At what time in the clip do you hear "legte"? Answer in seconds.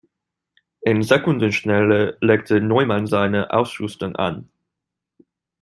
2.21-2.59